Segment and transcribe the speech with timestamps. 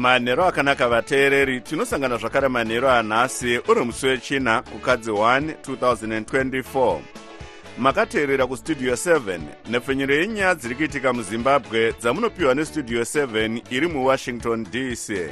[0.00, 6.98] manhero akanaka vateereri tinosangana zvakare manhero anhasi uri musi wechina kukadzi 1 2024
[7.78, 15.30] makateerera kustudio 7 nepfenyuro yenyaya dziri kuitika muzimbabwe dzamunopiwa nestudio 7 iri muwashington dc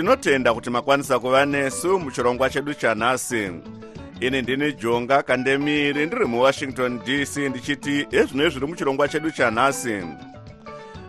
[0.00, 3.50] tinotenda kuti makwanisa kuva nesu muchirongwa chedu chanhasi.
[4.20, 10.02] Ini ndini jonga kandemiri ndiri muwashington dc ndichiti ezvino zviri muchirongwa chedu chanhasi.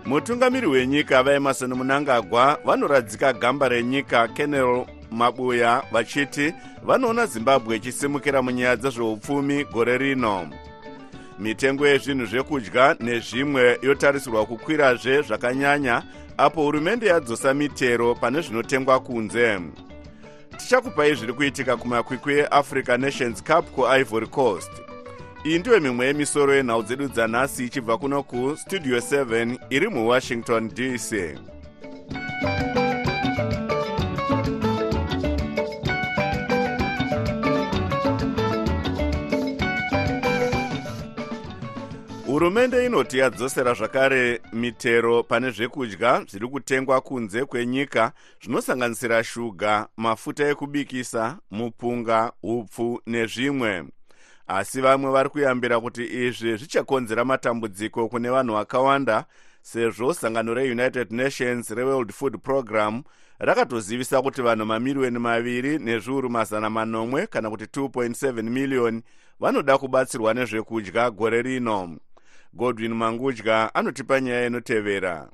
[0.06, 9.64] Mutungamiri wenyika vaemarson munangagwa vanoradzika gamba renyika kenel mabuya vachiti vanoona zimbabwe ichisimukira munyaya dzezveupfumi
[9.64, 10.48] gore rino.
[11.40, 16.04] Mitengo yezvinhu zvekudya nezvimwe yotarisirwa kukwirazve zvakanyanya
[16.42, 19.60] apo hurumende yadzosa mitero pane zvinotengwa kunze.
[20.58, 24.72] Tichakupai zviri kuitika kumakwikwi eafrica nations cup kuivory coast.
[25.46, 31.38] Iyi ndiyo mimwe yemisoro yenhau dzedu dzanhasi ichibva kuno kustudio 7 iri muwashington dc
[42.42, 48.12] hurumende inoti yadzosera zvakare mitero pane zvekudya zviri kutengwa kunze kwenyika
[48.42, 53.84] zvinosanganisira shuga mafuta ekubikisa mupunga upfu nezvimwe.
[54.48, 59.26] Asi vamwe vari kuyambira kuti izvi zvichakonzera matambudziko kune vanhu vakawanda
[59.62, 63.04] sezvo sangano reunited nations reworld food program
[63.40, 69.02] rakatozivisa kuti vanhu mamiriyoni maviri nezviuru mazana manomwe kana kuti 2.7 miliyoni
[69.40, 71.98] vanoda kubatsirwa nezvekudya gore rino
[72.54, 75.30] godwin mangudya anotipa nyaya inotevera.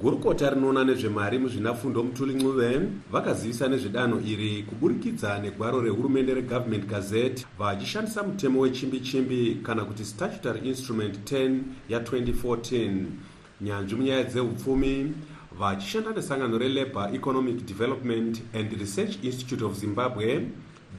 [0.00, 2.80] Gurukota rinoona nezvemari muzvinafundo mutuli ncuve
[3.12, 11.32] vakazivisa nezvedanho iri kuburikidza negwaro rehurumende regovernment gazette vachishandisa mutemo wechimbi-chimbi kana kuti statutory instrument
[11.32, 11.58] 10
[11.90, 13.04] ya2014
[13.60, 15.12] nyanzvi munyaya dzeupfumi
[15.58, 20.46] vachishanda nesangano relabour economic development and research institute of zimbabwe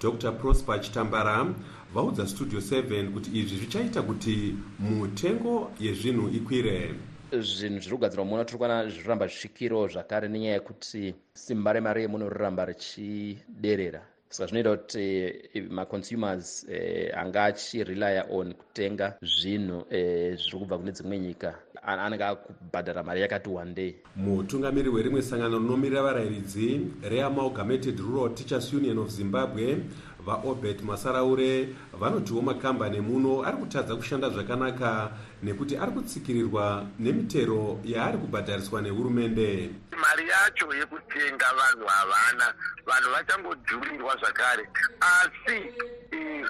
[0.02, 1.46] dr prosper chitambara
[1.94, 6.94] vaudza studio 7 kuti izvi zvichaita kuti mutengo yezvinhu ikwire.
[7.32, 12.66] Zvinhu zviri kugadzirwa muno tiri kuona zviroramba zvisvikiro zvakare nenyaya yekuti simba remari yemuno riramba
[12.66, 14.02] richiderera.
[14.30, 15.34] Saka zvinoita kuti
[15.70, 21.56] maconsumers eh, anga achirelya on kutenga zvinhu eh, zviri kubva kune dzimwe nyika.
[21.84, 29.10] Anenge akubhadhara mari yakati wandei mutungamiri werimwe sangano rinomirira varayiridzi reamalgamated rural teachers union of
[29.10, 29.78] zimbabwe
[30.26, 35.12] vaobert masaraure vanotiwo makambani muno ari kutadza kushanda zvakanaka
[35.44, 39.70] nekuti ari kutsikirirwa nemitero yaari kubhadhariswa nehurumende.
[40.02, 42.54] Mari yacho yekutenga vanhu havana
[42.86, 44.70] vanhu vachangodhurirwa zvakare.
[45.02, 45.58] Asi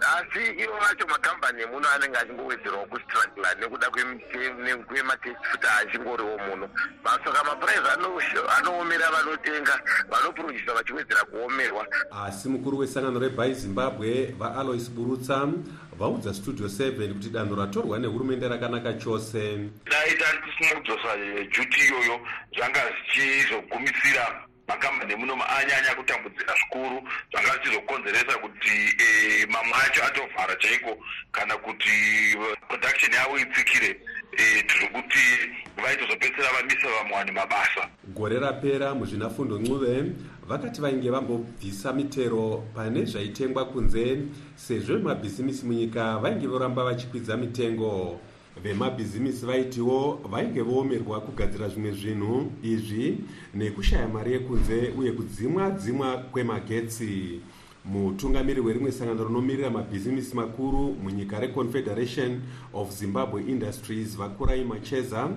[0.02, 3.90] asi ivo vacho makambani emuno anenge achingowedzerwa kustrugla nekuda
[4.88, 6.69] kwematefuta achingoriwo muno.
[7.03, 7.88] Saka mapuraizi
[8.58, 9.79] anoomera vanotenga
[10.09, 11.88] vanopurojisa vachiwedzera kuomerwa.
[12.12, 15.47] Asi mukuru wesangano rebai zimbabwe vaalois burutsa
[16.01, 19.69] vaudza studio 7 kuti danho ratorwa nehurumende rakanaka chose.
[19.85, 21.17] Dai tari tisina kudzosa
[21.51, 22.19] juti iyoyo
[22.57, 26.97] zvanga zvichizogumisira makambani muno anyanya kutambudzika zvikuru
[27.31, 28.73] zvanga zvichizokonzeresa kuti
[29.06, 30.97] e, mamwe acho atovhara chaiko
[31.31, 31.91] kana kuti
[32.67, 34.00] production yavo itsikire
[34.31, 35.23] e, tiri kuti
[35.84, 37.90] vaitozopedzisira vamisa vamwe vani mabasa.
[38.07, 40.03] Gore rapera muzvinafundo ncuve
[40.50, 44.22] vakati vainge vambobvisa mitero pane zvaitengwa kunze
[44.56, 48.20] sezvo vemabhizimisi munyika vainge voramba vachikwidza mitengo.
[48.64, 53.17] Vemabhizimisi vaitiwo vainge voomerwa kugadzira zvimwe zvinhu izvi
[53.55, 57.40] nekushaya mari yekunze uye kudzimwa dzimwa kwemagetsi.
[57.85, 62.41] Mutungamiri werimwe sangano rinomirira mabhizimisi makuru munyika reconfederation
[62.73, 65.29] of zimbabwe industries vakurai macheza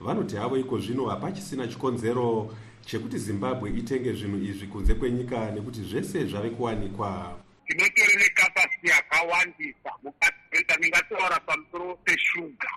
[0.00, 2.50] vanoti havo iko zvino hapachisina chikonzero
[2.86, 7.38] chekuti zimbabwe itenge zvinhu izvi kunze kwenyika nekuti zvese zvave kuwanikwa.
[7.66, 9.90] Tinotori nekapasiti yakawandisa.
[10.02, 12.70] Mukaenda ndingataura pamusoro peshuga.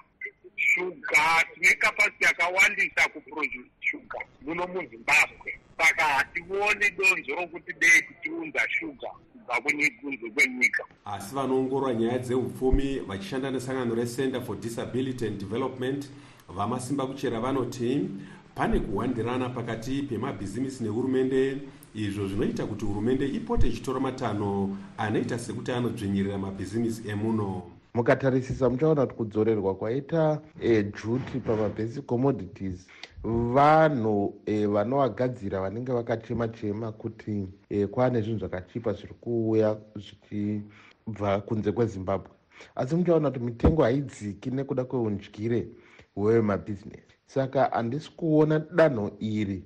[0.55, 5.59] Shuga tine kapasiti yakawandisa kuproduce shuga muno muzimbabwe.
[5.77, 9.61] Saka hationi donzo rokuti dei kutiunza shuga kubva
[10.01, 10.83] kunze kwenyika.
[11.05, 16.09] Asi vanoongorora nyaya dzeupfumi vachishanda nesangano recenter for disability and development
[16.49, 18.09] vamasimba kuchera vanoti
[18.55, 21.57] pane kuhwandirana pakati pemabhizimisi nehurumende.
[21.95, 27.61] Izvo zvinoita kuti hurumende ipote ichitora matanho anoita sekuti anodzvinyirira mabhizimisi emuno.
[27.93, 32.87] Mukatarisisa muchaona kuti kudzorerwa kwaita e, juti pamabasic commodities.
[33.23, 41.71] Vanhu e, vanovagadzira vanenge vakachema chema kuti e, kwaane zvinhu zvakachipa zviri kuuya zvichibva kunze
[41.71, 42.31] kwezimbabwe.
[42.75, 45.67] Asi muchaona kuti mitengo haidziki nekuda kweundyire
[46.15, 49.63] hwemabhizinesi saka handisi kuona danho iri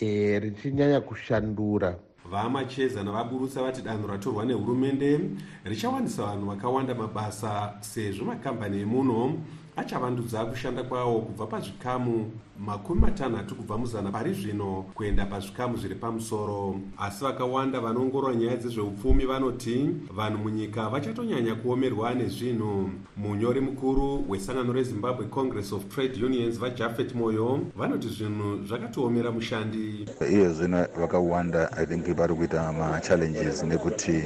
[0.00, 1.98] e, richinyanya kushandura.
[2.30, 5.20] Vamacheza navaburusa vati danho ratorwa nehurumende
[5.64, 9.38] richawanisa vanhu vakawanda mabasa sezvo makambani emuno
[9.76, 16.80] achavandudza kushanda kwawo kubva pazvikamu makumi matanhatu kubva muzana pari zvino kuenda pazvikamu zviri pamusoro.
[16.98, 22.90] Asi vakawanda vanoongorora nyaya dzezveupfumi vanoti vanhu munyika vachatonyanya kuomerwa nezvinhu.
[23.16, 30.06] Munyori mukuru wesangano rezimbabwe congress of trade unions vajafet moyo vanoti zvinhu zvakatoomera mushandi.
[30.30, 34.22] Iye zvino vakawanda i think vari kuita machallenges nekuti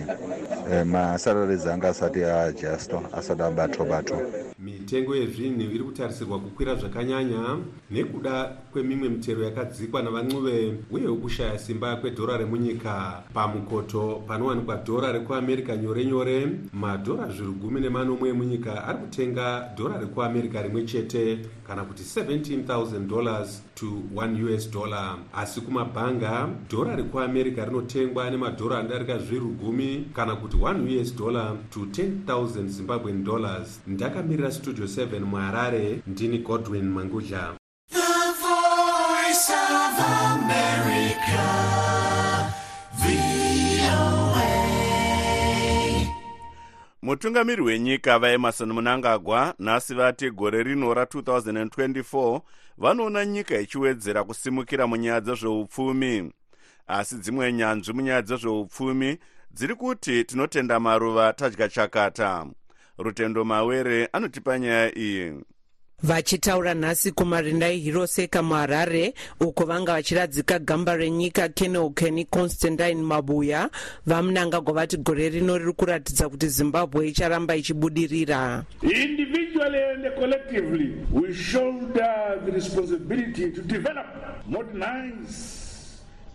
[0.70, 4.19] eh, masalaries anga asati aajustwa asati abatwa batwa
[4.58, 7.58] mitengo yezvinhu iri kutarisirwa kukwira zvakanyanya
[8.17, 13.23] nekuda kwemimwe mitero yakadzikwa navancuve uyewo kushaya simba kwedhora remunyika.
[13.35, 20.63] Pamukoto panowanikwa dhora rekuamerica nyore nyore madhora zviri gumi nemanomwe emunyika ari kutenga dhora rekuamerica
[20.63, 25.19] rimwe chete kana kuti 17000 dollars to 1 us dollar.
[25.35, 31.81] Asi kumabhanga dhora rekuamerica rinotengwa nemadhora anodarika zviru gumi kana kuti 1 us dollar to
[31.81, 33.81] 10000 zimbabwen dollars.
[33.87, 37.57] Ndakamirira studio 7 muharare ndini godwin mangudla
[47.07, 52.41] mutungamiri wenyika vaemarson munangagwa nhasi vati gore rino ra2024
[52.79, 56.33] vanoona nyika ichiwedzera kusimukira munyaya dzezveupfumi.
[56.87, 59.19] Asi dzimwe nyanzvi munyaya dzezveupfumi
[59.51, 62.47] dziri kuti tinotenda maruva tadya chakata.
[62.99, 65.35] Rutendo mawere anotipa nyaya iyi
[66.03, 73.71] vachitaura nhasi kumarindai hiroseka muharare uko vanga vachiradzika gamba renyika kenokeni constantine mabuya
[74.07, 78.65] vamunangagwa vati gore rino riri kuratidza kuti zimbabwe icharamba ichibudirira.
[78.83, 84.07] Individually and collectively we shoulder the responsibility to develop
[84.47, 85.66] modernize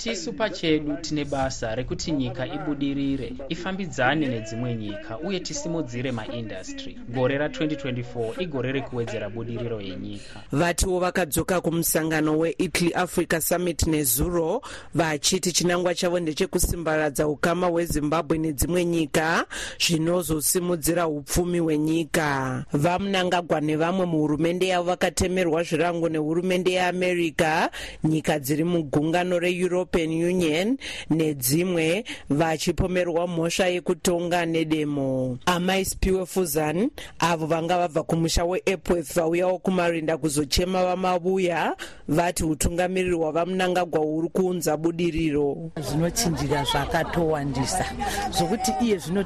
[0.03, 8.43] tisu pachedu tine basa rekuti nyika ibudirire ifambidzane nedzimwe nyika uye tisimudzire maindastry gore ra2024
[8.43, 10.39] igore rekuwedzera budiriro yenyika.
[10.51, 14.61] Vatiwo vakadzoka kumusangano weitaly africa summit nezuro
[14.95, 19.45] vachiti chinangwa chavo ndechekusimbaradza ukama hwezimbabwe nedzimwe nyika
[19.79, 22.63] zvinozosimudzira upfumi hwenyika.
[22.73, 27.69] Vamunangagwa nevamwe muhurumende yavo vakatemerwa zvirango nehurumende yeamerica
[28.03, 30.77] nyika dziri mugungano reeurope european union
[31.09, 35.37] nedzimwe vachipomerwa mhosva yekutonga nedemo.
[35.45, 36.89] Amai spiwe fuzan
[37.19, 41.75] avo vanga vabva kumusha weepworth vauyawo kumarinda kuzochema vamabuya
[42.07, 45.71] vati utungamiriri hwavamunangagwa uri kuunza budiriro.
[45.79, 47.85] Zvinochinjira zvakatowandisa
[48.31, 49.25] zvokuti iye zvino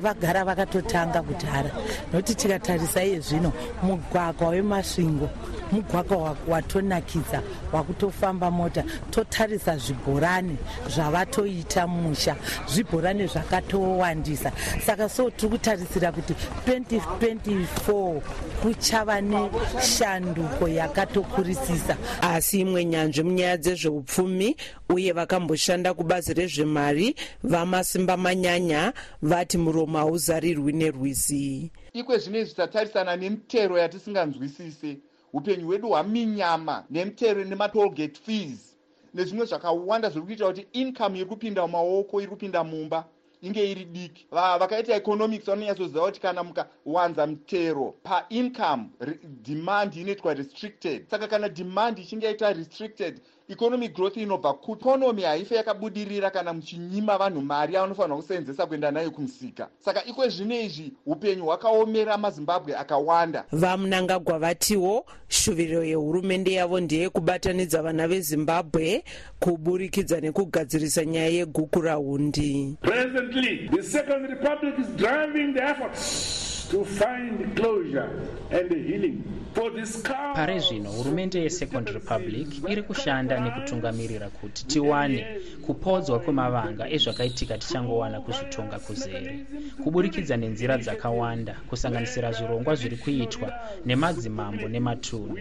[0.00, 1.70] vagara vakatotanga kudhara
[2.12, 3.52] nokuti tikatarisa iye zvino
[3.82, 5.28] mugwagwa wemasvingo
[5.72, 10.56] mugwagwa watonakidza wakutofamba mota totarisa zvibhorani
[10.88, 12.36] zvavatoita musha.
[12.68, 14.52] Zvibhorani zvakatowandisa.
[14.86, 16.34] Saka so tiri kutarisira kuti
[16.66, 18.20] 2024
[18.62, 21.96] kuchava neshanduko yakatokurisisa.
[22.22, 24.56] Asi imwe nyanzvi munyaya dzezveupfumi
[24.88, 31.70] uye vakamboshanda kubazi rezvemari vamasimba manyanya vati muromo hauzarirwi nerwizi.
[31.92, 38.76] Ikwe zvinezvi tatarisana nemitero yatisinganzwisise upenyu hwedu hwaminyama nemitero nematolgate fees.
[39.14, 43.04] Nezvimwe zvakawanda zviri kuita kuti income iri kupinda mumaoko iri kupinda mumba
[43.42, 44.26] inge iri diki.
[44.30, 48.84] Vakaita economics vanonyatsoziva kuti kana mukawanza mutero paincome
[49.22, 51.08] demand inoitwa restricted.
[51.10, 53.20] Saka kana demand ichinge yaita restricted
[53.52, 59.68] economic growth inobva kuikonomi haife yakabudirira kana muchinyima vanhu mari avanofanira kusevenzesa kuenda nayo kumusika.
[59.84, 63.44] Saka ikwe zvino izvi upenyu hwakaomera mazimbabwe akawanda.
[63.52, 69.04] Vamunangagwa vatiwo shuviro yehurumende yavo ndeyekubatanidza vana vezimbabwe
[69.40, 72.76] kuburikidza nekugadzirisa nyaya yeguku rahundi.
[72.80, 78.08] Presently the second republic is driving the efforts to find closure
[78.50, 79.22] and healing.
[79.54, 80.34] For this cow.
[80.34, 85.26] pare zvino hurumende yesecond republic iri kushanda nekutungamirira kuti tiwane
[85.66, 89.46] kupodzwa kwemavanga ezvakaitika tichangowana kuzvitonga kuzere.
[89.82, 93.52] Kuburikidza nenzira dzakawanda kusanganisira zvirongwa zviri kuitwa
[93.86, 95.38] nemadzimambo nematunhu.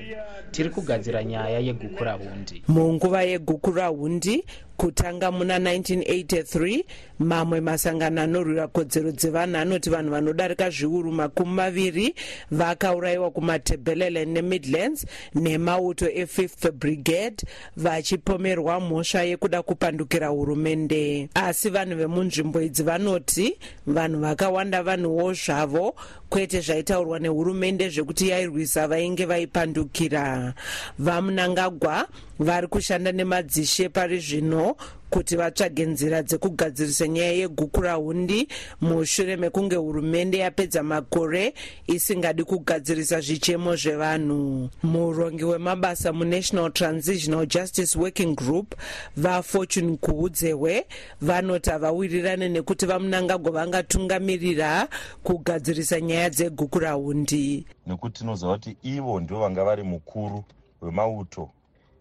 [0.51, 2.63] Tiri kugadzira nyaya yeguku rahundi.
[2.67, 4.43] Munguva yeguku rahundi
[4.81, 6.83] kutanga muna 1983
[7.19, 12.15] mamwe masangano anorwira kodzero dzevanhu anoti vanhu vanodarika zviuru makumi maviri
[12.51, 17.45] vakaurayiwa kumatebhelele nemidlands nemauto e5th brigade
[17.77, 21.29] vachipomerwa mhosva yekuda kupandukira hurumende.
[21.33, 23.57] Asi vanhu vemunzvimbo idzi vanoti
[23.87, 25.95] vanhu vakawanda vanhuwo zvavo
[26.29, 30.53] kwete zvaitaurwa nehurumende zvekuti yairwisa vainge vaipandukira.
[30.99, 32.07] Vamunangagwa
[32.39, 34.70] vari kushanda nemadzishe pari zvino
[35.09, 38.47] kuti vatsvage nzira dzekugadzirisa nyaya yeguku rahundi.
[38.81, 41.53] Mushure mekunge hurumende yapedza makore
[41.87, 44.69] isingadi kugadzirisa zvichemo zvevanhu.
[44.83, 48.75] Murongi wemabasa munational transitional justice working group
[49.17, 50.85] vafortune kuudzewe
[51.21, 54.87] vanoti havawirirane nekuti vamunangagwa vangatungamirira
[55.23, 57.65] kugadzirisa nyaya dzeguku rahundi.
[57.87, 60.43] Nekuti tinoziva kuti ivo ndio vanga vari mukuru
[60.81, 61.49] wemauto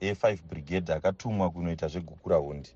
[0.02, 2.70] e5 brigade akatumwa kunoita zveguku rahundi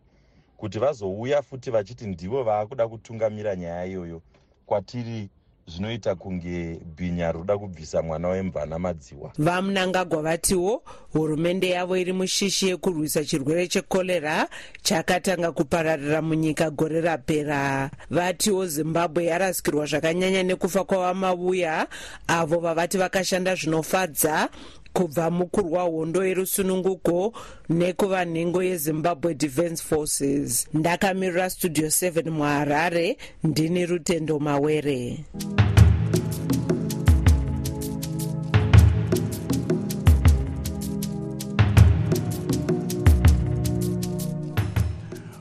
[0.57, 4.23] kuti vazouya futi vachiti ndivo vaakuda kutungamira nyaya iyoyo
[4.67, 5.29] kwatiri
[5.67, 13.25] zvinoita kunge bhinya roda kubvisa mwana wemvana madziwa vamunangagwa vatiwo hurumende yavo iri mushishi yekurwisa
[13.25, 14.49] chirwere chekorera
[14.83, 17.91] chakatanga kupararira munyika gore rapera.
[18.11, 21.87] Vatiwo zimbabwe yarasikirwa zvakanyanya nekufa kwavamavuya
[22.27, 24.49] avo vavati vakashanda zvinofadza
[24.95, 27.33] kubva mukurwa hondo yerusununguko
[27.69, 30.69] nekuva nhengo yezimbabwe defence forces.
[30.75, 35.25] Ndakamirira studio 7 muharare ndini rutendo mawere.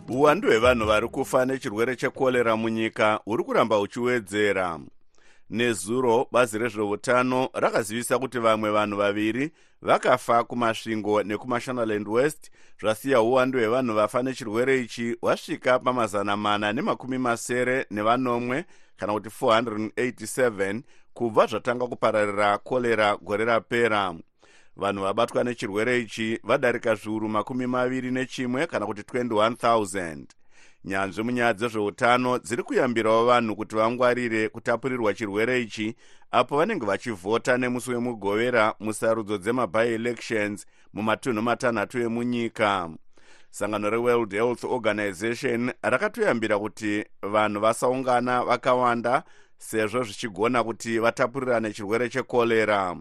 [0.10, 4.80] Uwandu hwevanhu vari kufa nechirwere chekorera munyika huri kuramba huchiwedzera
[5.54, 13.94] nezuro bazi rezveutano rakazivisa kuti vamwe vanhu vaviri vakafa kumasvingo nekumashonaland west zvasiya uwandu hwevanhu
[13.96, 18.66] vafa nechirwere ichi hwasvika pamazana mana nemakumi masere nevanomwe
[18.98, 20.82] kana kuti 487
[21.14, 24.16] kubva zvatanga kupararira korera gore rapera.
[24.76, 30.26] Vanhu vabatwa nechirwere ichi vadarika zviuru makumi maviri nechimwe kana kuti 21000
[30.86, 35.96] nyanzvi munyaya dzezveutano dziri kuyambirawo vanhu kuti vangwarire kutapurirwa chirwere ichi
[36.32, 42.90] apo vanenge vachivhota nemusi wemugovera musarudzo dzemabi-elections mumatunhu matanhatu emunyika.
[43.50, 49.24] Sangano reworld health organization rakatoyambira kuti vanhu vasaungana vakawanda
[49.58, 52.98] sezvo zvichigona kuti vatapurirane chirwere chekorera.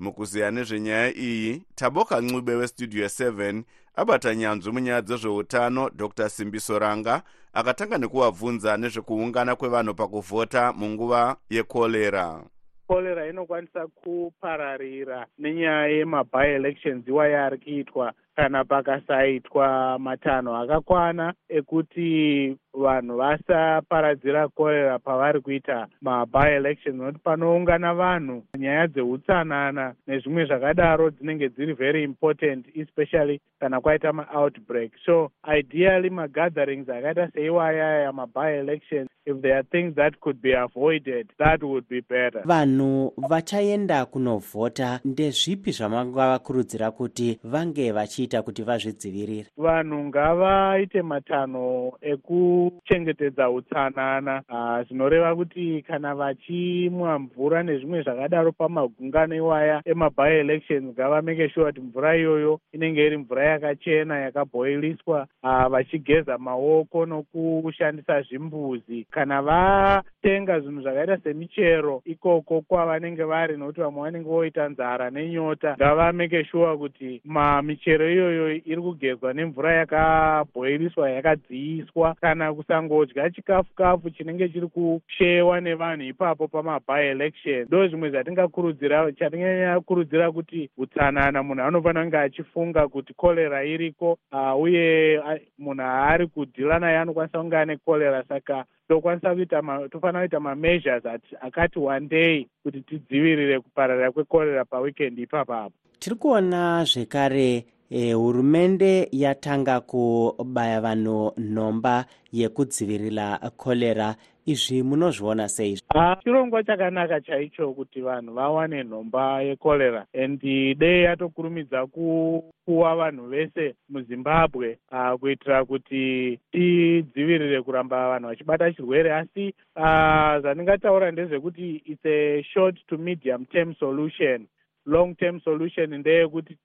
[0.00, 3.62] Mukuziya nezvenyaya iyi taboka ncube westudio 7
[3.94, 6.28] abata nyanzvi munyaya dzezveutano dr.
[6.28, 7.22] Simbiso ranga
[7.52, 12.40] akatanga nekuvabvunza nezvekuungana kwevanhu pakuvhota munguva yekorera.
[12.86, 24.48] Korera inokwanisa kupararira nenyaya yemabi-elections iwaya ari kuitwa kana pakasaitwa matanho akakwana ekuti vanhu vasaparadzira
[24.48, 32.66] korera pavari kuita mabi-elections nokuti panoungana vanhu nyaya dzeutsanana nezvimwe zvakadaro dzinenge dziri very important
[32.76, 34.92] especially kana kwaita maoutbreak.
[35.06, 41.62] So ideally magatherings akaita seiwaya yamabi-elections if there are things that could be avoided that
[41.62, 42.42] would be better.
[42.44, 49.46] Vanhu vachaenda kunovhota ndezvipi zvamangavakurudzira kuti vange vachiita kuti vazvidzivirire?
[49.56, 54.42] Vanhu ngavaite matanho ekuchengetedza utsanana.
[54.48, 62.16] Uh, zvinoreva kuti kana vachimwa mvura nezvimwe zvakadaro pamagungano iwaya emabi-elections ngavameke sure kuti mvura
[62.16, 65.26] iyoyo inenge iri mvura yakachena yakabhoiliswa.
[65.42, 69.06] Uh, vachigeza maoko nokushandisa zvimbuzi.
[69.10, 76.44] Kana vatenga zvinhu zvakaita semichero ikoko kwavanenge vari nokuti vamwe vanenge voita nzara nenyota ngavameke
[76.44, 84.66] sure kuti mamichero iyoyo iri kugezwa nemvura yakabhoiliswa yakadziiswa kana kusangodya chikafu kafu chinenge chiri
[84.66, 92.88] kushewa nevanhu ipapo pamabi-election ndo zvimwe zvatingakurudzira chatinganyanya kurudzira kuti utsanana munhu anofanira kunge achifunga
[92.88, 98.64] kuti korera iriko uh, uye uh, munhu aari kudhila naye anokwanisa kunge ane korera saka
[98.88, 101.04] tokwanisa kuita tofanira kuita mameasures
[101.40, 110.80] akati wandei kuti tidzivirire kupararira kwekorera paweekend ipapapo tiri kuona zvekare e, hurumende yatanga kubaya
[110.80, 119.42] vanhu nhomba yekudzivirira korera izvi munozviona sei ah, chirongwa chakanaka chaicho kuti vanhu vawane nhomba
[119.42, 120.06] yekorera.
[120.14, 129.14] And dei yatokurumidza kupuwa vanhu vese muzimbabwe uh, kuitira kuti tidzivirire kuramba vanhu vachibata chirwere.
[129.14, 134.46] Asi uh, zvandingataura ndezvekuti its a short to medium term solution
[134.86, 136.56] long term solution ndeyekuti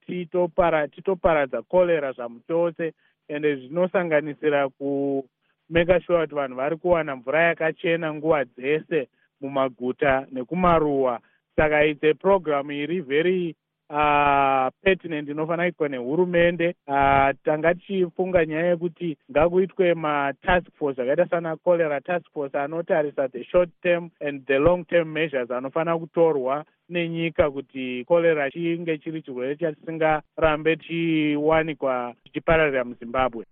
[0.92, 2.94] titoparadza korera zvamutose
[3.28, 5.24] ende zvinosanganisira ku
[5.70, 9.08] meka sure kuti vanhu vari kuwana mvura yakachena nguva dzese
[9.42, 11.20] mumaguta nekumaruwa.
[11.56, 13.56] Saka its a program iri very
[13.90, 16.76] uh, pertinent inofanira kuitwa nehurumende.
[16.88, 23.44] Uh, tanga tichifunga nyaya yekuti ngakuitwe matask force akaita sana cholera task force anotarisa the
[23.44, 29.56] short term and the long term measures anofanira kutorwa nenyika kuti cholera chinge chiri chirwere
[29.56, 33.46] chatisingarambe tichiwanikwa chichipararira muzimbabwe.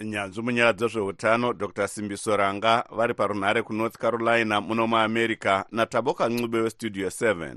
[0.00, 1.88] Nyanzvi munyaya dzezveutano dr.
[1.88, 7.56] Simbiso ranga vari parunhare kunorth carolina muno muamerica nataboka ncube westudio 7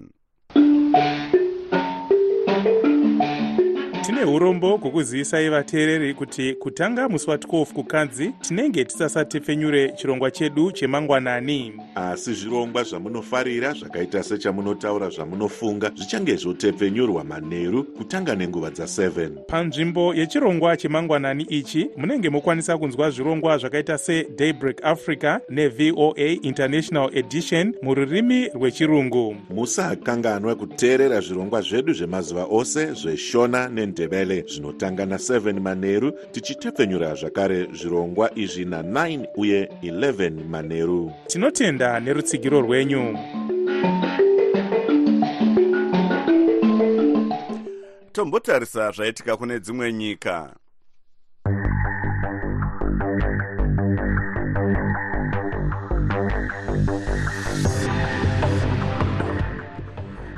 [4.05, 12.33] tine urombo hwekuzivisai vateereri kuti kutanga musi wa12 kukadzi tinenge tisasatepfenyure chirongwa chedu chemangwanani asi
[12.33, 21.89] zvirongwa zvamunofarira zvakaita sechamunotaura zvamunofunga zvichange zvotepfenyurwa manheru kutanga nenguva dza7 panzvimbo yechirongwa chemangwanani ichi
[21.97, 29.35] munenge mokwanisa kunzwa zvirongwa zvakaita sedaybreak africa nevoa international edition mururimi rwechirungu.
[29.49, 38.65] Musakanganwa kuteerera zvirongwa zvedu zvemazuva ose zveshona nendebele zvinotanga na7 manheru tichitepfenyura zvakare zvirongwa izvi
[38.65, 43.03] na9 uye 11 manheru tinotenda nerutsigiro rwenyu.
[48.11, 50.55] Tombotarisa zvaitika kune dzimwe nyika.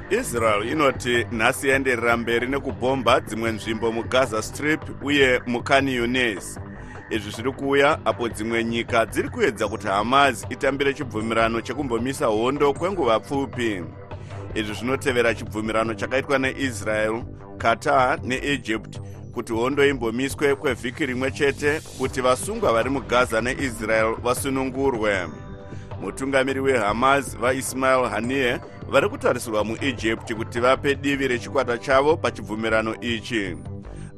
[0.10, 6.60] Israel inoti nhasi yaenderera mberi nekubhomba dzimwe nzvimbo mugaza strip uye mukani yunis
[7.10, 13.20] izvi zviri kuuya apo dzimwe nyika dziri kuedza kuti hamas itambire chibvumirano chekumbomisa hondo kwenguva
[13.20, 13.84] pfupi.
[14.56, 17.24] Izvi zvinotevera chibvumirano chakaitwa neisrael
[17.58, 19.00] qatar neegypt
[19.34, 25.28] kuti hondo imbomiswe kwevhiki rimwe chete kuti vasungwa vari mugaza neisrael vasunungurwe.
[26.02, 33.56] Mutungamiri wehamas vaismail haniyeh vari kutarisirwa muegypt kuti vape divi rechikwata chavo pachibvumirano ichi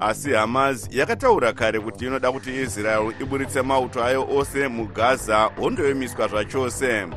[0.01, 6.27] asi hamas yakataura kare kuti inoda kuti israel iburitse mauto ayo ose mugaza hondo yomiswa
[6.27, 7.07] zvachose.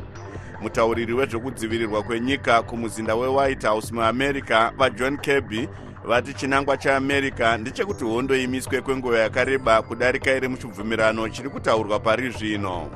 [0.61, 5.69] Mutauriri wezvekudzivirirwa kwenyika kumuzinda wewhite house muamerica vajohn kirby
[6.03, 12.89] vati chinangwa cheamerica ndechekuti hondo imiswe kwenguva yakareba kudarika iri muchibvumirano chiri kutaurwa pari zvino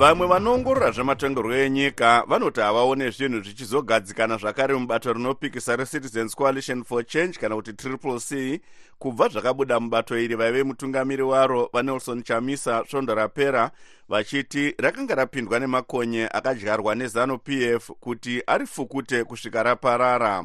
[0.00, 7.38] vamwe vanoongorora zvematongerwo enyika vanoti havaone zvinhu zvichizogadzikana zvakare mubato rinopikisa recitizens coalition for change
[7.38, 8.60] kana kuti triple c.
[8.98, 13.70] Kubva zvakabuda mubato iri vaive mutungamiri waro vanelson chamisa svondo rapera
[14.08, 20.44] vachiti rakanga rapindwa nemakonye akadyarwa nezanup f kuti arifukute kusvika raparara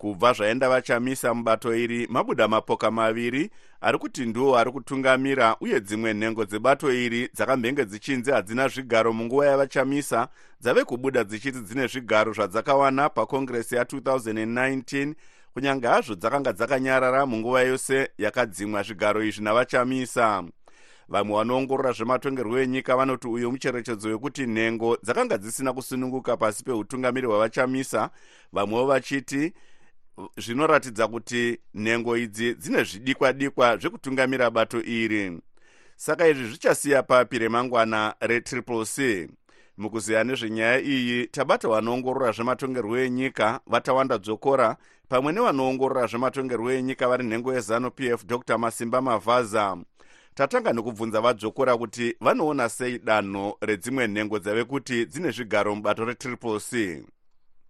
[0.00, 6.14] kubva zvaenda vachamisa mubato iri mabuda mapoka maviri ari kuti ndiwo ari kutungamira uye dzimwe
[6.14, 10.28] nhengo dzebato iri dzakambenge dzichinzi hadzina zvigaro munguva yavachamisa
[10.60, 15.14] dzave kubuda dzichiti dzine zvigaro zvadzakawana pakongiresi ya2019
[15.54, 20.44] kunyange hazvo dzakanga dzakanyarara munguva yose yakadzimwa zvigaro izvi navachamisa.
[21.08, 28.10] Vamwe vanoongorora zvematongerwo enyika vanoti uyu mucherechedzo wekuti nhengo dzakanga dzisina kusununguka pasi peutungamiri hwavachamisa
[28.52, 29.52] vamwewo vachiti
[30.36, 35.40] zvinoratidza kuti nhengo idzi dzine zvidikwa dikwa zvekutungamira bato iri.
[35.96, 39.28] Saka izvi zvichasiya papi remangwana retriple c.
[39.76, 44.76] Mukuziya nezvenyaya iyi tabata vanoongorora zvematongerwo enyika vatawanda dzokora
[45.08, 49.76] pamwe nevanoongorora zvematongerwo enyika vari nhengo yezanup f dr masimba mavhaza.
[50.34, 56.60] Tatanga nekubvunza vadzokora kuti vanoona sei danho redzimwe nhengo dzave kuti dzine zvigaro mubato retriple
[56.60, 57.02] c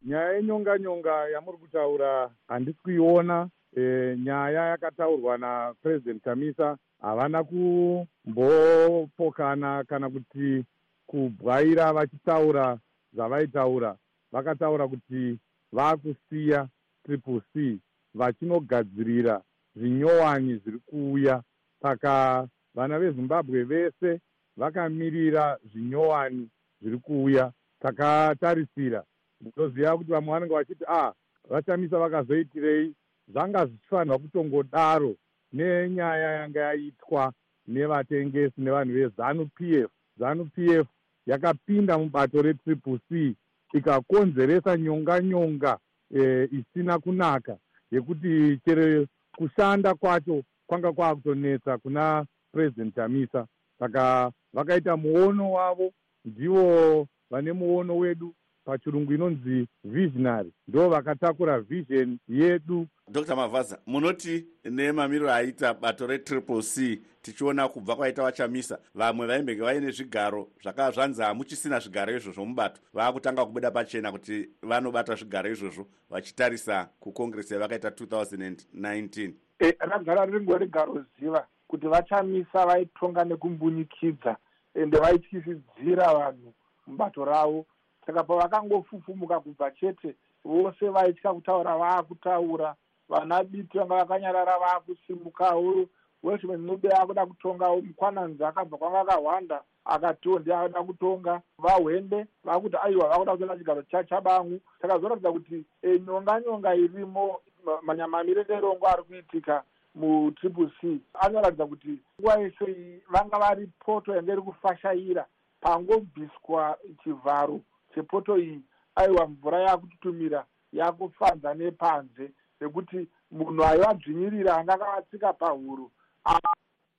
[0.02, 10.10] nyaya yenyonga nyonga yamuri kutaura handisi kuiona e, nyaya yakataurwa napurezidendi kamisa havana kumbopokana kana
[10.10, 10.64] kuti
[11.06, 12.78] kubwaira vachitaura
[13.12, 13.96] zvavaitaura.
[14.32, 15.38] Vakataura kuti
[15.72, 16.68] vaakusiya
[17.04, 17.78] triple c
[18.14, 19.42] vachinogadzirira
[19.76, 21.42] zvinyowani zviri kuuya
[21.82, 24.20] saka vana vezimbabwe vese
[24.56, 26.48] vakamirira zvinyowani
[26.82, 29.04] zviri kuuya takatarisira
[29.40, 31.12] ndinoziva kuti vamwe vanenge vachiti a
[31.50, 32.94] vachamisa vakazoitirei
[33.28, 35.14] zvanga zvichifanirwa kutongodaro
[35.52, 37.32] nenyaya yanga yaitwa
[37.68, 39.90] nevatengesi nevanhu vezanu p f.
[40.18, 40.86] Zanu p f
[41.26, 43.34] yakapinda mubato retriple c
[43.72, 45.78] ikakonzeresa nyonga nyonga
[46.16, 47.56] e, isina kunaka
[47.90, 53.46] yekuti chere kushanda kwacho kwanga kwaakutonetsa kuna purezidendi chamisa
[53.78, 55.92] saka vakaita muono wavo
[56.24, 60.52] ndivo vane muono wedu pachirungu inonzi visionary.
[60.68, 62.86] Ndo vakatakura vision yedu.
[63.08, 63.36] Dr.
[63.36, 70.48] Mavhaza munoti nemamiriro aita bato retriple c tichiona kubva kwaita vachamisa vamwe vaimbenge vaine zvigaro
[70.62, 72.80] zvakava zvanzi hamuchisina zvigaro izvozvo mubato.
[72.94, 81.86] Vaakutanga kubuda pachena kuti vanobata zvigaro izvozvo vachitarisa kukongresi yavakaita 2019 e, ragara ringorigaroziva kuti
[81.86, 84.36] vachamisa vaitonga nekumbunyikidza
[84.74, 86.54] ende vaityisidzira vanhu
[86.86, 87.66] mubato ravo
[88.06, 92.74] saka pavakangofufumuka kubva chete vose vaitya kutaura vaakutaura.
[93.08, 95.86] Vana biti vanga vakanyarara vaakusimukawo
[96.22, 101.40] weshman nube akuda kutongawo mukwananzi akabva kwanga akahwanda akatiwo ndi akuda kutonga.
[101.58, 107.40] Vahwende vakuti aiwa vakuda kutonga chigaro chachabangu saka zvoratidza kuti e, nyonga nyonga irimo
[107.82, 109.62] manyamamiriro erongo ari kuitika
[109.94, 111.00] mutriple c.
[111.14, 115.26] Anoratidza kuti nguva yese vanga vari poto yange iri kufashayira
[115.60, 117.60] pangobviswa chivharo
[117.94, 118.62] chepoto iyi
[118.94, 125.90] aiwa mvura yakututumira yakufanza nepanze nekuti munhu aivadzvinyirira anga akavatsika pahuro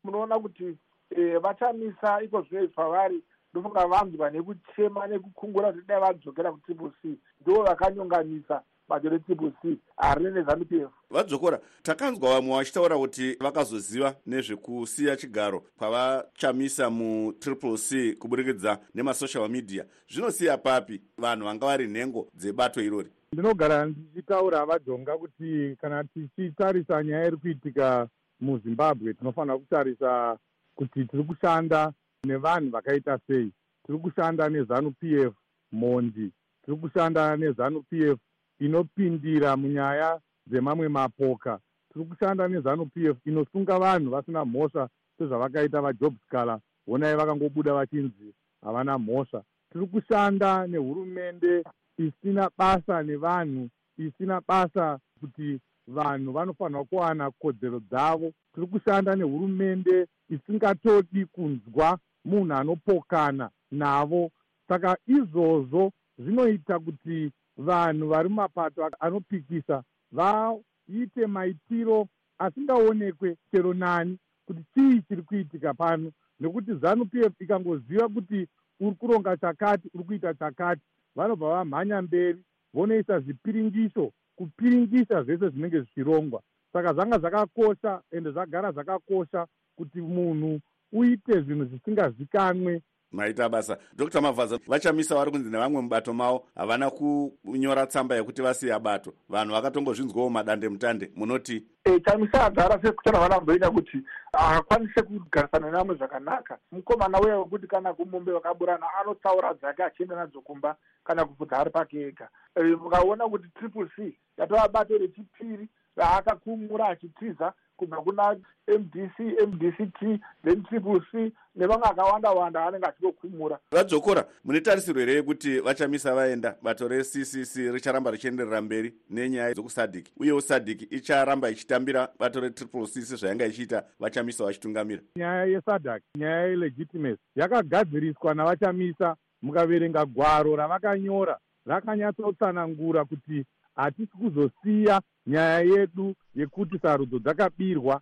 [0.04, 0.78] munoona kuti
[1.10, 7.64] e, vachamisa iko zvinoizwa pavari ndofunga vanzwa nekuchema nekukungura kuti dai vadzokera kutriple c ndo
[7.64, 15.64] vakanyonganisa bato retriple c harine nezanup f vadzokora takanzwa vamwe vachitaura kuti vakazoziva nezvekusiya chigaro
[15.78, 19.86] kwavachamisa mutriple c kuburikidza nemasocial media.
[20.10, 23.10] Zvinosiya papi vanhu vanga vari nhengo dzebato irori.
[23.34, 28.08] Ndinogara ndichitaura vajonga kuti kana tichitarisa nyaya iri kuitika
[28.40, 30.38] muzimbabwe tinofanira kutarisa
[30.76, 33.52] kuti tiri kushanda nevanhu vakaita sei.
[33.86, 35.34] Tiri kushanda nezanup f
[35.72, 36.32] mondi
[36.66, 38.18] tiri kushanda nezanup f
[38.62, 41.60] inopindira munyaya dzemamwe mapoka.
[41.94, 48.98] Tiri kushanda nezanup f inosunga vanhu vasina mhosva sezvavakaita vajob scaler honai vakangobuda vachinzi havana
[48.98, 49.44] mhosva.
[49.72, 51.64] Tiri kushanda nehurumende
[51.98, 58.32] isina basa nevanhu isina basa kuti vanhu vanofanirwa kuwana kodzero dzavo.
[58.54, 64.32] Tiri kushanda nehurumende isingatodi kunzwa munhu anopokana navo.
[64.68, 75.02] Saka izvozvo zvinoita kuti vanhu vari mumapato anopikisa vaite maitiro asingaonekwe chero nani kuti chii
[75.02, 76.12] chiri kuitika pano.
[76.40, 78.48] Nekuti zanup f ikangoziva kuti
[78.80, 80.82] uri kuronga chakati uri kuita chakati.
[81.16, 86.42] Vanobva vamhanya mberi vonoisa zvipiringiso kupiringisa zvese zvinenge zvichirongwa.
[86.74, 90.60] Saka zvanga zvakakosha ende zvagara zvakakosha kuti munhu
[90.92, 92.82] uite zvinhu zvisingazikanwe
[93.12, 93.78] maita basa.
[93.96, 99.14] Dr mavhaza vachamisa vari kunzi nevamwe mubato mavo havana kunyora tsamba yekuti vasiya bato.
[99.30, 103.98] Vanhu vakatongozvinzwawo madande mutande munoti e, chamisa agara sekutara vanamboita kuti
[104.34, 106.58] akwanise kugarisana nevamwe zvakanaka.
[106.72, 112.02] Mukomana uya wekuti kana kumombe vakaburana anotsaura dzake achienda nadzo kumba kana kupfudza ari pake
[112.02, 112.30] ega.
[112.56, 118.38] Mukaona kuti triple c yatova bato rechipiri raakakumura achitiza kubva kuna
[118.80, 125.60] mdc mdct then triple c nevamwe akawanda wanda anenge achitokumura vadzokora mune tarisiro here yekuti
[125.60, 132.88] vachamisa vaenda bato reccc richaramba richienderera mberi nenyaya dzokusadhiki uyewo sadhiki icharamba ichitambira bato retriple
[132.88, 135.02] c sezvayanga ichiita vachamisa vachitungamira?
[135.16, 141.38] Nyaya yesadhak nyaya yelegitimacy yakagadziriswa navachamisa mukaverenga gwaro ravakanyora.
[141.66, 148.02] Rakanyatsotsanangura kuti hatisi kuzosiya nyaya yedu yekuti sarudzo dzakabirwa.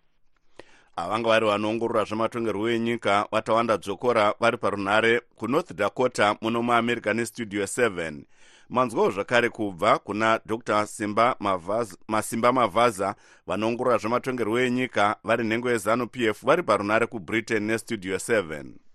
[0.96, 8.24] Avanga vari vanoongorora zvematongerwo enyika vatawanda dzokora vari parunhare kunorth dakota muno muamerica nestudio 7
[8.68, 10.86] manzwawo zvakare kubva kuna dr.
[10.86, 13.14] Simba mavaza, masimba mavhaza
[13.46, 18.89] vanoongorora zvematongerwo enyika vari nhengo yezanup f vari parunhare kubritain nestudio 7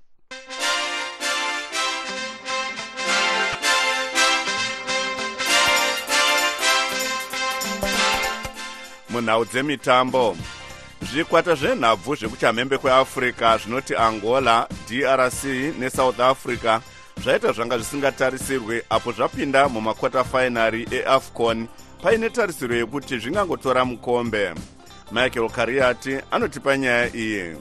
[9.09, 10.37] munhau dzemitambo.
[11.01, 15.43] Zvikwata zvenhabvu zvekuchamhembe kweafrica zvinoti angola drc
[15.79, 16.79] nesouth africa
[17.21, 21.67] zvaita zvanga zvisingatarisirwe apo zvapinda mumakwata fainari eafcon
[22.01, 24.53] paine tarisiro yekuti zvingangotora mukombe.
[25.11, 27.57] Michael kariati anotipa nyaya iyi.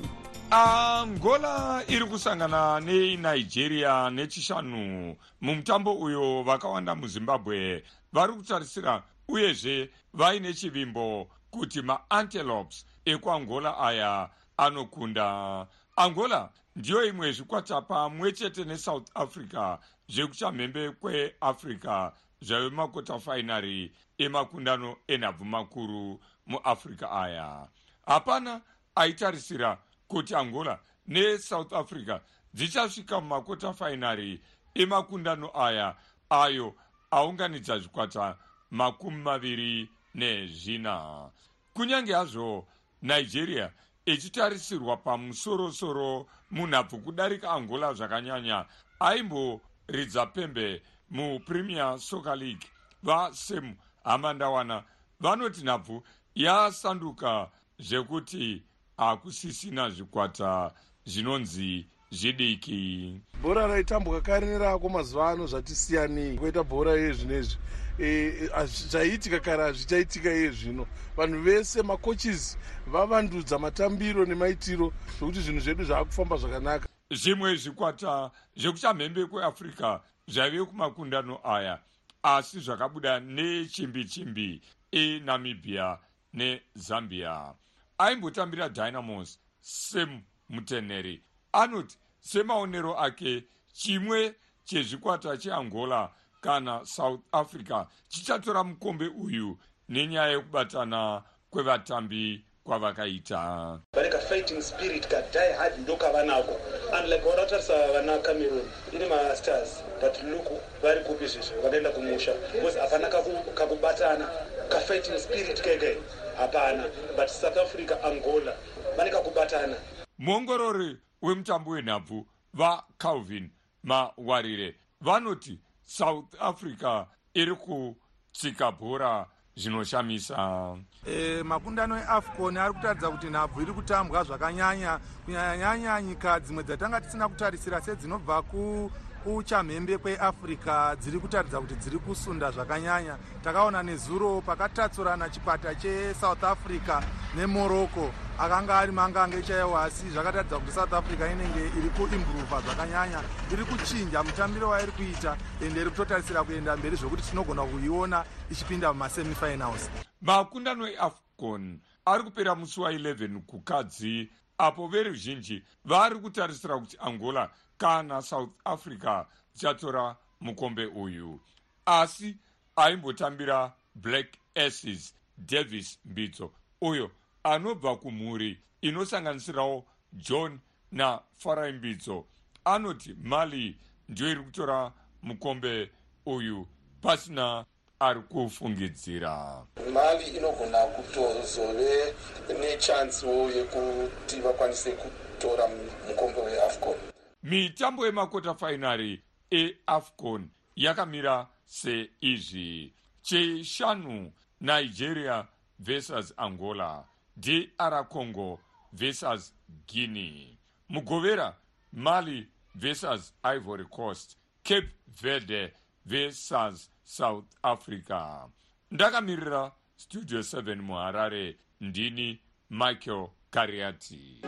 [0.51, 5.17] Angola iri kusangana nenigeria nechishanu.
[5.41, 15.67] Mumutambo uyo vakawanda muzimbabwe vari kutarisira uyezve vaine chivimbo kuti maantelopes ekuangola aya anokunda.
[15.97, 25.45] Angola ndiyo imwe zvikwata pamwe chete nesouth africa zvekuchamhembe kweafrica zvave makota fainari emakundano enhabvu
[25.45, 27.69] makuru muafrica aya.
[28.07, 28.61] Hapana
[28.95, 32.21] aitarisira kuti angola nesouth africa
[32.55, 34.41] dzichasvika mumakota fainari
[34.75, 35.97] emakundano aya
[36.31, 36.75] ayo
[37.11, 38.37] aunganidza zvikwata
[38.75, 41.31] makumi maviri nezvina.
[41.75, 42.67] Kunyange hazvo
[43.03, 43.73] nigeria
[44.07, 48.67] ichitarisirwa pamusorosoro munhabvu kudarika angola zvakanyanya
[49.01, 52.67] aimboridza pembe mupremier soccer league.
[53.03, 54.85] Vasem hamandawana
[55.21, 56.03] vanoti nhabvu
[56.35, 58.63] yasanduka zvekuti
[58.97, 67.57] hakusisina zvikwata zvinonzi zvidiki bhora raitambwa kare nerako mazuva ano zvatisiyanei koita bhora iye zvinezvi
[67.99, 70.87] e, zvaiitika kare hazvichaitika iye zvino.
[71.17, 76.89] Vanhu vese makochis vavandudza matambiro nemaitiro zvokuti zvinhu zvedu zvaakufamba zvakanaka.
[77.11, 81.79] Zvimwe zvikwata zvekuchamhembe kweafrica zvaive kumakundano aya
[82.23, 85.99] asi zvakabuda nechimbi chimbi enamibhia
[86.33, 87.55] nezambia.
[87.99, 91.23] Aimbotambira dynamos sam muteneri
[91.53, 94.35] anoti semaonero ake chimwe
[94.65, 96.11] chezvikwata cheangola
[96.41, 99.59] kana south africa chichatora mukombe uyu
[99.89, 103.79] nenyaya yekubatana kwevatambi kwavakaita.
[103.93, 106.57] Vane kafighting spirit kadie hard ndokavanako
[106.93, 110.47] unlike varatarisa vana cameron ine mastars but look
[110.83, 112.35] vari kupi zvezvo vakaenda kumusha.
[112.35, 113.09] Bcause hapana
[113.55, 114.29] kakubatana
[114.69, 115.97] kafighting spirit keke
[116.39, 116.85] hapana.
[117.17, 118.53] But south africa angola
[118.97, 119.77] vane kakubatana.
[120.19, 123.51] Muongorori wemutambo wenhabvu vacalvin
[123.83, 124.75] mawarire.
[125.01, 130.77] Vanoti south africa iri kutsika bhora zvinoshamisa.
[131.07, 135.01] E, makundano eafcon ari kutaridza kuti nhabvu iri kutambwa zvakanyanya.
[135.25, 138.91] Kunyanyanyanya nyika dzimwe dzatanga tisina kutarisira sedzinobva ku
[139.25, 143.17] kuchamhembe kweafrica dziri kutaridza kuti dziri kusunda zvakanyanya.
[143.45, 147.03] Takaona nezuro pakatatsurana chikwata chesouth africa
[147.37, 148.11] nemorocco.
[148.39, 153.21] Akanga ari mangange chaiwo asi zvakataridza kuti south africa inenge iri kuimprova zvakanyanya
[153.53, 159.91] iri kuchinja mutambiro wairi kuita ende iri kutotarisira kuenda mberi zvokuti tinogona kuiona ichipinda mumasemifinals
[160.23, 168.51] makundano eafcon ari kupera musi wa11 kukadzi apo veruzhinji vari kutarisira kuti angola kana south
[168.65, 171.41] africa dzichatora mukombe uyu.
[171.87, 172.37] Asi
[172.77, 177.11] aimbotambira black asses davis mbidzo uyo
[177.43, 180.61] anobva kumhuri inosanganisirawo john
[180.93, 182.27] nafarai mbidzo
[182.65, 185.91] anoti mali ndiyo iri kutora mukombe
[186.27, 186.69] uyu
[187.01, 187.65] pasina
[188.01, 189.67] ari kufungidzira.
[189.93, 192.15] Mali inogona kutozove
[192.61, 195.69] nechancewo yekuti vakwanise kutora
[196.09, 196.95] mukombe weafcon.
[197.43, 202.93] Mitambo yemakota fainari eafcon yakamira seizvi.
[203.23, 205.47] Cheshanu nigeria
[205.79, 207.05] versus angola
[207.37, 208.61] dr congo
[208.93, 209.53] versus
[209.87, 210.57] guinea.
[210.89, 211.55] Mugovera
[211.93, 214.89] mali versus ivory coast cape
[215.23, 215.73] verde
[216.07, 218.49] versus south africa.
[218.91, 221.57] Ndakamirira studio 7 muharare.
[221.81, 222.41] Ndini
[222.71, 224.41] michael kariati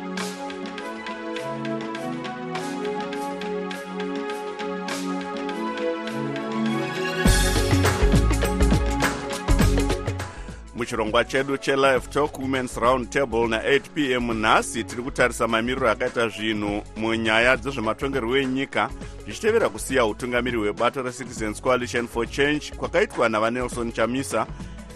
[10.76, 16.28] muchirongwa chedu chelive talk womens round table na8 p m nhasi tiri kutarisa mamiriro akaita
[16.28, 18.90] zvinhu munyaya dzezvematongerwo enyika
[19.24, 24.46] zvichitevera kusiya utungamiri hwebato recitizens coalition for change kwakaitwa navanelson chamisa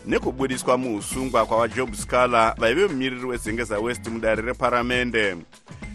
[0.06, 5.36] nekubudiswa muusungwa kwavajob scaler vaive mumiriri wezengeza west mudare reparamende.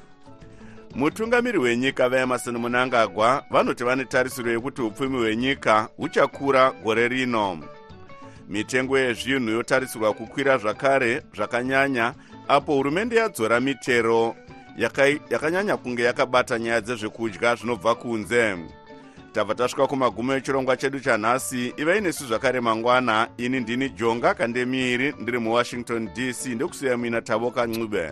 [0.96, 7.60] mutungamiri hwenyika vaemarson munangagwa vanoti vane tarisiro yekuti upfumi hwenyika huchakura gore rino.
[8.50, 12.14] Mitengo yezvinhu yotarisirwa kukwira zvakare zvakanyanya
[12.48, 14.36] apo hurumende yadzora mitero
[15.30, 18.58] yakanyanya kunge yakabata nyaya dzezvekudya zvinobva kunze
[19.34, 23.28] tabva tasvika kumagumo echirongwa chedu chanhasi ivai nesu zvakare mangwana.
[23.38, 28.12] Ini ndini jonga kandemiri ndiri muwashington dc ndekusiya muina tavoka ncube